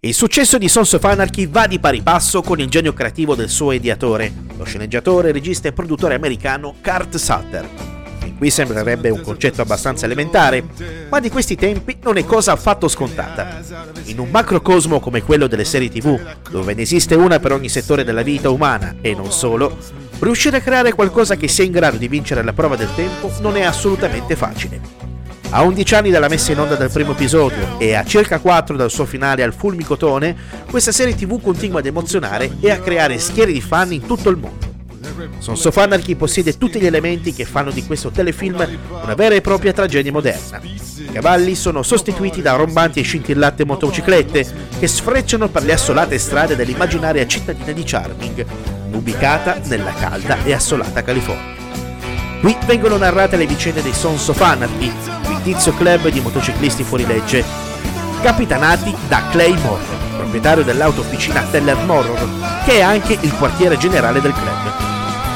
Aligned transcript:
Il 0.00 0.14
successo 0.14 0.58
di 0.58 0.68
Sons 0.68 0.92
of 0.92 1.02
Anarchy 1.02 1.48
va 1.48 1.66
di 1.66 1.80
pari 1.80 2.02
passo 2.02 2.40
con 2.40 2.60
il 2.60 2.68
genio 2.68 2.92
creativo 2.92 3.34
del 3.34 3.48
suo 3.48 3.72
ideatore, 3.72 4.32
lo 4.56 4.62
sceneggiatore, 4.62 5.32
regista 5.32 5.66
e 5.66 5.72
produttore 5.72 6.14
americano 6.14 6.76
Kurt 6.80 7.16
Sutter. 7.16 7.68
Fin 8.20 8.36
qui 8.36 8.48
sembrerebbe 8.48 9.10
un 9.10 9.22
concetto 9.22 9.60
abbastanza 9.60 10.04
elementare, 10.04 10.64
ma 11.10 11.18
di 11.18 11.28
questi 11.30 11.56
tempi 11.56 11.96
non 12.00 12.16
è 12.16 12.24
cosa 12.24 12.52
affatto 12.52 12.86
scontata. 12.86 13.60
In 14.04 14.20
un 14.20 14.30
macrocosmo 14.30 15.00
come 15.00 15.24
quello 15.24 15.48
delle 15.48 15.64
serie 15.64 15.88
tv, 15.88 16.16
dove 16.48 16.74
ne 16.74 16.82
esiste 16.82 17.16
una 17.16 17.40
per 17.40 17.50
ogni 17.50 17.68
settore 17.68 18.04
della 18.04 18.22
vita 18.22 18.50
umana 18.50 18.98
e 19.00 19.16
non 19.16 19.32
solo, 19.32 19.76
riuscire 20.20 20.58
a 20.58 20.60
creare 20.60 20.92
qualcosa 20.92 21.34
che 21.34 21.48
sia 21.48 21.64
in 21.64 21.72
grado 21.72 21.96
di 21.96 22.06
vincere 22.06 22.44
la 22.44 22.52
prova 22.52 22.76
del 22.76 22.94
tempo 22.94 23.32
non 23.40 23.56
è 23.56 23.62
assolutamente 23.62 24.36
facile. 24.36 25.17
A 25.50 25.62
11 25.62 25.94
anni 25.94 26.10
dalla 26.10 26.28
messa 26.28 26.52
in 26.52 26.60
onda 26.60 26.74
del 26.74 26.90
primo 26.90 27.12
episodio 27.12 27.78
e 27.78 27.94
a 27.94 28.04
circa 28.04 28.38
4 28.38 28.76
dal 28.76 28.90
suo 28.90 29.06
finale 29.06 29.42
al 29.42 29.54
fulmicotone, 29.54 30.36
questa 30.68 30.92
serie 30.92 31.14
tv 31.14 31.40
continua 31.40 31.78
ad 31.78 31.86
emozionare 31.86 32.58
e 32.60 32.70
a 32.70 32.78
creare 32.78 33.18
schiere 33.18 33.50
di 33.50 33.62
fan 33.62 33.92
in 33.92 34.04
tutto 34.04 34.28
il 34.28 34.36
mondo. 34.36 34.66
Sons 35.38 35.64
of 35.64 35.76
Anarchy 35.78 36.16
possiede 36.16 36.58
tutti 36.58 36.78
gli 36.78 36.84
elementi 36.84 37.32
che 37.32 37.46
fanno 37.46 37.70
di 37.70 37.84
questo 37.86 38.10
telefilm 38.10 38.66
una 39.02 39.14
vera 39.14 39.36
e 39.36 39.40
propria 39.40 39.72
tragedia 39.72 40.12
moderna. 40.12 40.60
I 40.62 41.12
cavalli 41.12 41.54
sono 41.54 41.82
sostituiti 41.82 42.42
da 42.42 42.52
rombanti 42.52 43.00
e 43.00 43.04
scintillate 43.04 43.64
motociclette 43.64 44.46
che 44.78 44.86
sfrecciano 44.86 45.48
per 45.48 45.62
le 45.62 45.72
assolate 45.72 46.18
strade 46.18 46.56
dell'immaginaria 46.56 47.26
cittadina 47.26 47.72
di 47.72 47.82
Charming, 47.84 48.44
ubicata 48.92 49.60
nella 49.64 49.94
calda 49.94 50.44
e 50.44 50.52
assolata 50.52 51.02
California. 51.02 51.56
Qui 52.40 52.56
vengono 52.66 52.98
narrate 52.98 53.36
le 53.36 53.46
vicende 53.46 53.82
dei 53.82 53.94
Sons 53.94 54.28
of 54.28 54.40
Anarchy, 54.40 54.92
fittizio 55.38 55.72
club 55.74 56.08
di 56.08 56.20
motociclisti 56.20 56.82
fuorilegge, 56.82 57.44
capitanati 58.20 58.94
da 59.06 59.22
Clay 59.30 59.54
Morrow, 59.62 59.96
proprietario 60.16 60.64
dell'autofficina 60.64 61.46
Teller 61.50 61.76
Morrow, 61.86 62.16
che 62.64 62.78
è 62.78 62.80
anche 62.80 63.16
il 63.20 63.32
quartiere 63.34 63.78
generale 63.78 64.20
del 64.20 64.32
club. 64.32 64.74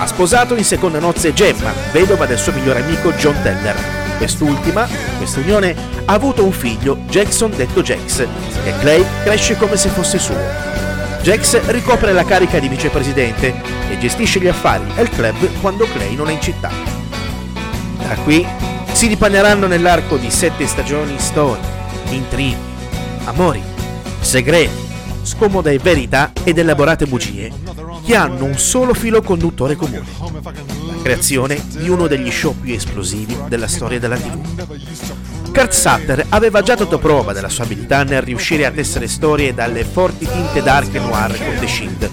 Ha 0.00 0.06
sposato 0.06 0.54
in 0.56 0.64
seconde 0.64 0.98
nozze 0.98 1.32
Gemma, 1.32 1.72
vedova 1.92 2.26
del 2.26 2.38
suo 2.38 2.52
migliore 2.52 2.82
amico 2.82 3.12
John 3.12 3.36
Teller. 3.42 3.76
Quest'ultima, 4.18 4.86
in 4.86 5.16
questa 5.18 5.40
unione, 5.40 5.74
ha 6.04 6.12
avuto 6.12 6.44
un 6.44 6.52
figlio, 6.52 6.98
Jackson 7.08 7.52
detto 7.54 7.82
Jax, 7.82 8.26
e 8.64 8.74
Clay 8.80 9.04
cresce 9.22 9.56
come 9.56 9.76
se 9.76 9.88
fosse 9.88 10.18
suo. 10.18 10.36
Jax 11.22 11.60
ricopre 11.66 12.12
la 12.12 12.24
carica 12.24 12.58
di 12.58 12.68
vicepresidente 12.68 13.54
e 13.88 13.98
gestisce 13.98 14.40
gli 14.40 14.48
affari 14.48 14.84
del 14.94 15.08
club 15.08 15.36
quando 15.60 15.86
Clay 15.86 16.16
non 16.16 16.28
è 16.28 16.32
in 16.32 16.40
città. 16.40 16.70
Da 17.96 18.16
qui 18.24 18.44
si 19.02 19.08
dipaneranno 19.08 19.66
nell'arco 19.66 20.16
di 20.16 20.30
sette 20.30 20.64
stagioni 20.64 21.18
storie, 21.18 21.64
intrighi, 22.10 22.56
amori, 23.24 23.60
segreti, 24.20 24.70
scomode 25.22 25.76
verità 25.78 26.30
ed 26.44 26.58
elaborate 26.58 27.06
bugie 27.06 27.50
che 28.04 28.14
hanno 28.14 28.44
un 28.44 28.56
solo 28.56 28.94
filo 28.94 29.20
conduttore 29.20 29.74
comune, 29.74 30.04
la 30.20 31.02
creazione 31.02 31.60
di 31.74 31.88
uno 31.88 32.06
degli 32.06 32.30
show 32.30 32.54
più 32.54 32.72
esplosivi 32.72 33.36
della 33.48 33.66
storia 33.66 33.98
della 33.98 34.16
TV. 34.16 35.50
Kurt 35.50 35.72
Sutter 35.72 36.26
aveva 36.28 36.62
già 36.62 36.76
dato 36.76 37.00
prova 37.00 37.32
della 37.32 37.48
sua 37.48 37.64
abilità 37.64 38.04
nel 38.04 38.22
riuscire 38.22 38.66
a 38.66 38.70
tessere 38.70 39.08
storie 39.08 39.52
dalle 39.52 39.82
forti 39.82 40.28
tinte 40.28 40.62
dark 40.62 40.94
e 40.94 41.00
noir 41.00 41.36
con 41.44 41.58
The 41.58 41.66
Shield, 41.66 42.10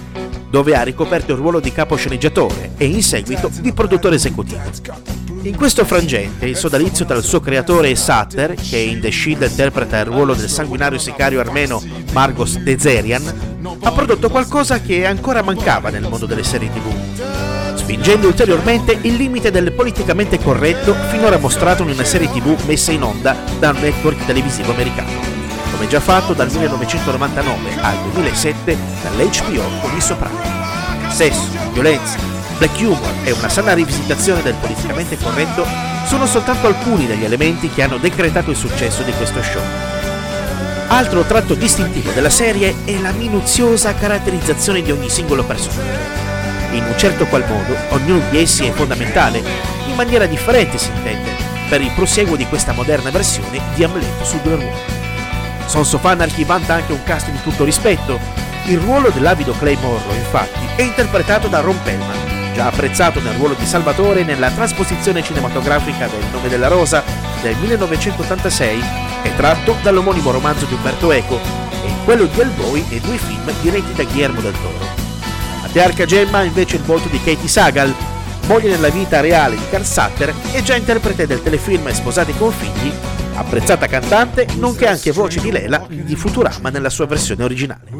dove 0.50 0.74
ha 0.74 0.82
ricoperto 0.82 1.30
il 1.30 1.38
ruolo 1.38 1.60
di 1.60 1.70
capo 1.70 1.94
sceneggiatore 1.94 2.72
e 2.76 2.86
in 2.86 3.04
seguito 3.04 3.48
di 3.60 3.72
produttore 3.72 4.16
esecutivo. 4.16 5.19
In 5.42 5.56
questo 5.56 5.86
frangente, 5.86 6.44
il 6.46 6.56
sodalizio 6.56 7.06
tra 7.06 7.16
il 7.16 7.24
suo 7.24 7.40
creatore 7.40 7.88
e 7.88 7.96
Sutter, 7.96 8.54
che 8.54 8.76
in 8.76 9.00
The 9.00 9.10
Shield 9.10 9.42
interpreta 9.48 9.98
il 9.98 10.04
ruolo 10.04 10.34
del 10.34 10.50
sanguinario 10.50 10.98
sicario 10.98 11.40
armeno 11.40 11.82
Margos 12.12 12.58
Dezerian, 12.58 13.58
ha 13.82 13.92
prodotto 13.92 14.28
qualcosa 14.28 14.82
che 14.82 15.06
ancora 15.06 15.42
mancava 15.42 15.88
nel 15.88 16.06
mondo 16.06 16.26
delle 16.26 16.44
serie 16.44 16.70
tv, 16.70 17.74
spingendo 17.74 18.26
ulteriormente 18.26 18.98
il 19.00 19.14
limite 19.14 19.50
del 19.50 19.72
politicamente 19.72 20.38
corretto 20.38 20.94
finora 21.08 21.38
mostrato 21.38 21.84
in 21.84 21.88
una 21.88 22.04
serie 22.04 22.30
tv 22.30 22.54
messa 22.66 22.92
in 22.92 23.02
onda 23.02 23.34
da 23.58 23.70
un 23.70 23.80
network 23.80 24.26
televisivo 24.26 24.72
americano, 24.72 25.20
come 25.72 25.88
già 25.88 26.00
fatto 26.00 26.34
dal 26.34 26.50
1999 26.50 27.80
al 27.80 27.96
2007 28.12 28.76
dall'HBO 29.02 29.80
con 29.80 29.94
il 29.94 30.02
Soprano. 30.02 30.38
Sesso, 31.08 31.48
violenza, 31.72 32.39
black 32.60 32.78
humor 32.78 33.10
e 33.24 33.32
una 33.32 33.48
sana 33.48 33.72
rivisitazione 33.72 34.42
del 34.42 34.54
politicamente 34.60 35.16
corretto 35.16 35.66
sono 36.04 36.26
soltanto 36.26 36.66
alcuni 36.66 37.06
degli 37.06 37.24
elementi 37.24 37.70
che 37.70 37.82
hanno 37.82 37.96
decretato 37.96 38.50
il 38.50 38.56
successo 38.56 39.02
di 39.02 39.12
questo 39.12 39.42
show. 39.42 39.62
Altro 40.88 41.22
tratto 41.22 41.54
distintivo 41.54 42.10
della 42.10 42.28
serie 42.28 42.74
è 42.84 42.98
la 42.98 43.12
minuziosa 43.12 43.94
caratterizzazione 43.94 44.82
di 44.82 44.90
ogni 44.90 45.08
singolo 45.08 45.42
personaggio. 45.42 46.18
In 46.72 46.84
un 46.84 46.98
certo 46.98 47.24
qual 47.26 47.46
modo, 47.48 47.74
ognuno 47.90 48.22
di 48.28 48.42
essi 48.42 48.66
è 48.66 48.72
fondamentale, 48.72 49.42
in 49.86 49.94
maniera 49.94 50.26
differente 50.26 50.76
si 50.76 50.90
intende, 50.94 51.30
per 51.70 51.80
il 51.80 51.92
prosieguo 51.92 52.36
di 52.36 52.46
questa 52.46 52.72
moderna 52.72 53.08
versione 53.08 53.58
di 53.74 53.82
Hamlet 53.82 54.22
su 54.22 54.38
due 54.42 54.56
ruoli. 54.56 54.78
Sons 55.64 55.94
of 55.94 56.04
Anarchy 56.04 56.44
vanta 56.44 56.74
anche 56.74 56.92
un 56.92 57.02
cast 57.04 57.30
di 57.30 57.40
tutto 57.42 57.64
rispetto. 57.64 58.20
Il 58.66 58.78
ruolo 58.78 59.08
dell'avido 59.08 59.52
Clay 59.52 59.78
Morrow, 59.80 60.14
infatti, 60.14 60.60
è 60.76 60.82
interpretato 60.82 61.48
da 61.48 61.60
Ron 61.60 61.80
Pellman, 61.82 62.29
già 62.52 62.66
apprezzato 62.66 63.20
nel 63.20 63.34
ruolo 63.34 63.54
di 63.54 63.66
Salvatore 63.66 64.24
nella 64.24 64.50
trasposizione 64.50 65.22
cinematografica 65.22 66.06
del 66.06 66.24
Nome 66.32 66.48
della 66.48 66.68
Rosa 66.68 67.02
del 67.42 67.56
1986 67.56 68.82
e 69.22 69.36
tratto 69.36 69.76
dall'omonimo 69.82 70.30
romanzo 70.30 70.66
di 70.66 70.74
Umberto 70.74 71.12
Eco 71.12 71.40
e 71.82 71.88
in 71.88 72.04
quello 72.04 72.24
di 72.24 72.40
Hellboy 72.40 72.84
e 72.88 73.00
due 73.00 73.16
film 73.16 73.50
diretti 73.60 73.92
da 73.94 74.04
Guillermo 74.04 74.40
del 74.40 74.52
Toro. 74.52 74.88
Matriarca 75.62 76.04
Gemma 76.04 76.38
ha 76.38 76.44
invece 76.44 76.76
il 76.76 76.82
volto 76.82 77.08
di 77.08 77.18
Katie 77.18 77.48
Sagal, 77.48 77.94
moglie 78.46 78.70
nella 78.70 78.88
vita 78.88 79.20
reale 79.20 79.56
di 79.56 79.68
Carl 79.70 79.84
Sutter 79.84 80.34
e 80.52 80.62
già 80.62 80.74
interprete 80.74 81.26
del 81.26 81.42
telefilm 81.42 81.90
Sposati 81.92 82.34
con 82.36 82.52
figli 82.52 82.92
apprezzata 83.34 83.86
cantante, 83.86 84.46
nonché 84.56 84.86
anche 84.86 85.12
voce 85.12 85.40
di 85.40 85.50
Lela 85.50 85.84
di 85.88 86.16
Futurama 86.16 86.70
nella 86.70 86.90
sua 86.90 87.06
versione 87.06 87.44
originale. 87.44 87.90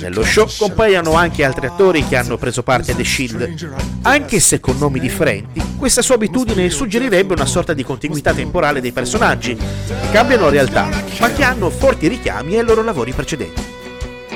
Nello 0.00 0.24
show 0.24 0.46
compaiono 0.56 1.14
anche 1.14 1.44
altri 1.44 1.66
attori 1.66 2.06
che 2.06 2.16
hanno 2.16 2.36
preso 2.36 2.62
parte 2.62 2.92
a 2.92 2.94
The 2.94 3.04
Shield. 3.04 3.76
Anche 4.02 4.40
se 4.40 4.60
con 4.60 4.78
nomi 4.78 5.00
differenti, 5.00 5.62
questa 5.76 6.02
sua 6.02 6.16
abitudine 6.16 6.70
suggerirebbe 6.70 7.34
una 7.34 7.46
sorta 7.46 7.72
di 7.72 7.84
continuità 7.84 8.32
temporale 8.34 8.80
dei 8.80 8.92
personaggi, 8.92 9.56
che 9.56 10.10
cambiano 10.12 10.48
realtà, 10.48 10.88
ma 11.20 11.30
che 11.32 11.42
hanno 11.42 11.70
forti 11.70 12.08
richiami 12.08 12.56
ai 12.56 12.64
loro 12.64 12.82
lavori 12.82 13.12
precedenti. 13.12 13.76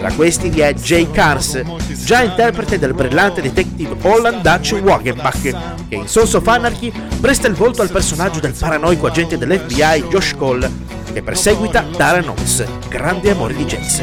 Tra 0.03 0.11
questi 0.15 0.49
vi 0.49 0.59
è 0.59 0.75
Jay 0.75 1.09
Kars, 1.13 1.63
già 2.05 2.23
interprete 2.23 2.77
del 2.77 2.93
brillante 2.93 3.41
detective 3.41 3.95
Holland 4.03 4.41
Dutch 4.41 4.77
Wagenbach, 4.83 5.41
che 5.89 5.95
in 5.95 6.09
Sons 6.09 6.35
of 6.35 6.49
Anarchy 6.49 6.93
presta 7.21 7.47
il 7.47 7.55
volto 7.55 7.83
al 7.83 7.89
personaggio 7.89 8.41
del 8.41 8.53
paranoico 8.53 9.07
agente 9.07 9.39
dell'FBI 9.39 10.07
Josh 10.11 10.35
Cole, 10.37 10.69
che 11.13 11.23
perseguita 11.23 11.85
Tara 11.97 12.21
Knox, 12.21 12.65
grande 12.89 13.31
amore 13.31 13.55
di 13.55 13.65
Jess. 13.65 14.03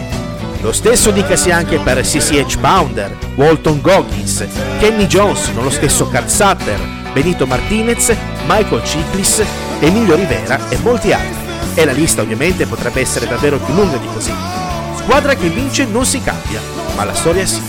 Lo 0.61 0.71
stesso 0.71 1.11
dicasi 1.11 1.51
anche 1.51 1.77
per 1.79 1.99
CCH 1.99 2.59
Bounder, 2.59 3.17
Walton 3.35 3.81
Goggins, 3.81 4.45
Kenny 4.79 5.05
Johnson, 5.05 5.61
lo 5.61 5.69
stesso 5.69 6.07
Kurt 6.07 6.27
Sutter, 6.27 6.79
Benito 7.11 7.45
Martinez, 7.45 8.15
Michael 8.47 8.83
Chiklis, 8.83 9.43
Emilio 9.81 10.15
Rivera 10.15 10.69
e 10.69 10.77
molti 10.77 11.11
altri. 11.11 11.47
E 11.73 11.83
la 11.83 11.91
lista 11.91 12.21
ovviamente 12.21 12.65
potrebbe 12.65 13.01
essere 13.01 13.27
davvero 13.27 13.57
più 13.57 13.73
lunga 13.73 13.97
di 13.97 14.07
così 14.13 14.68
squadra 15.09 15.33
che 15.33 15.49
vince 15.49 15.85
non 15.85 16.05
si 16.05 16.21
cambia, 16.21 16.61
ma 16.95 17.03
la 17.03 17.15
storia 17.15 17.43
sì, 17.43 17.59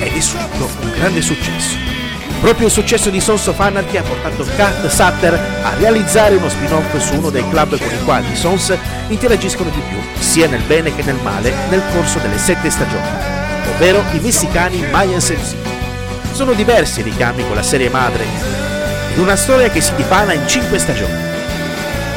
ed 0.00 0.16
è 0.16 0.18
subito 0.18 0.68
un 0.80 0.90
grande 0.98 1.22
successo. 1.22 1.76
Proprio 2.40 2.66
il 2.66 2.72
successo 2.72 3.08
di 3.08 3.20
Sons 3.20 3.46
of 3.46 3.60
Anarchy 3.60 3.98
ha 3.98 4.02
portato 4.02 4.44
Kat 4.56 4.84
Sutter 4.88 5.32
a 5.62 5.74
realizzare 5.74 6.34
uno 6.34 6.48
spin-off 6.48 6.96
su 6.96 7.14
uno 7.14 7.30
dei 7.30 7.48
club 7.50 7.78
con 7.78 7.88
i 7.88 8.04
quali 8.04 8.32
i 8.32 8.36
Sons 8.36 8.76
interagiscono 9.10 9.70
di 9.70 9.80
più, 9.88 9.96
sia 10.18 10.48
nel 10.48 10.62
bene 10.62 10.92
che 10.92 11.04
nel 11.04 11.20
male, 11.22 11.54
nel 11.68 11.84
corso 11.92 12.18
delle 12.18 12.36
sette 12.36 12.68
stagioni, 12.68 13.06
ovvero 13.72 14.02
i 14.14 14.18
messicani 14.18 14.84
Mayans 14.90 15.30
MC. 15.30 15.54
Sono 16.32 16.52
diversi 16.52 16.98
i 16.98 17.04
richiami 17.04 17.46
con 17.46 17.54
la 17.54 17.62
serie 17.62 17.90
madre, 17.90 18.24
in 19.14 19.20
una 19.20 19.36
storia 19.36 19.70
che 19.70 19.80
si 19.80 19.94
dipana 19.94 20.32
in 20.32 20.48
cinque 20.48 20.80
stagioni. 20.80 21.14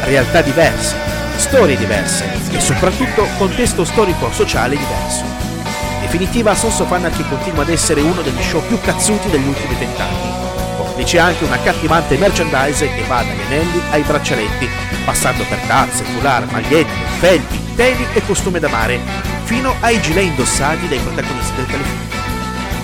Realtà 0.05 0.41
diverse, 0.41 0.95
storie 1.41 1.75
diverse 1.75 2.23
e 2.51 2.59
soprattutto 2.59 3.27
contesto 3.39 3.83
storico-sociale 3.83 4.77
diverso. 4.77 5.23
In 5.23 6.01
definitiva, 6.01 6.53
Sons 6.53 6.79
of 6.81 6.91
Anarchy 6.91 7.27
continua 7.27 7.63
ad 7.63 7.69
essere 7.69 8.01
uno 8.01 8.21
degli 8.21 8.41
show 8.43 8.63
più 8.67 8.79
cazzuti 8.79 9.27
degli 9.27 9.47
ultimi 9.47 9.73
vent'anni. 9.73 10.29
Complice 10.77 11.17
anche 11.17 11.43
una 11.43 11.57
cattivante 11.57 12.15
merchandise 12.17 12.87
che 12.93 13.03
va 13.07 13.23
dagli 13.23 13.41
anelli 13.47 13.81
ai 13.89 14.03
braccialetti, 14.03 14.69
passando 15.03 15.43
per 15.49 15.57
tazze, 15.65 16.03
foulard, 16.03 16.51
magliette, 16.51 16.91
felpi, 17.17 17.59
teli 17.75 18.05
e 18.13 18.23
costume 18.23 18.59
da 18.59 18.69
mare, 18.69 18.99
fino 19.43 19.73
ai 19.79 19.99
gilet 19.99 20.25
indossati 20.25 20.87
dai 20.87 20.99
protagonisti 20.99 21.55
del 21.55 21.65
telefilm. 21.65 22.09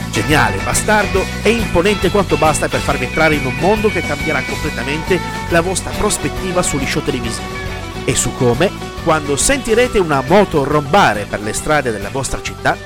Geniale, 0.09 0.57
bastardo 0.63 1.23
e 1.43 1.51
imponente 1.51 2.09
quanto 2.09 2.37
basta 2.37 2.67
per 2.67 2.79
farvi 2.79 3.05
entrare 3.05 3.35
in 3.35 3.45
un 3.45 3.55
mondo 3.59 3.89
che 3.89 4.01
cambierà 4.01 4.41
completamente 4.41 5.19
la 5.49 5.61
vostra 5.61 5.91
prospettiva 5.91 6.63
sugli 6.63 6.87
show 6.87 7.03
televisivi 7.03 7.75
e 8.07 8.15
su 8.15 8.33
come 8.37 8.71
quando 9.03 9.35
sentirete 9.35 9.99
una 9.99 10.21
moto 10.21 10.63
rombare 10.63 11.25
per 11.25 11.41
le 11.41 11.51
strade 11.51 11.91
della 11.91 12.07
vostra 12.07 12.41
città, 12.41 12.77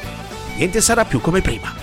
niente 0.57 0.81
sarà 0.81 1.05
più 1.05 1.21
come 1.21 1.41
prima. 1.41 1.80